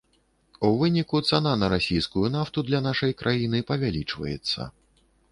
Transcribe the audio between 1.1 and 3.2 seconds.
цана на расійскую нафту для нашай